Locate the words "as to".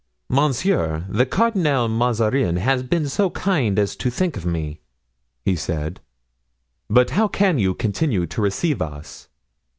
3.77-4.09